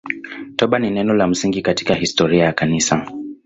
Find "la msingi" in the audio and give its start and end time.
1.13-1.61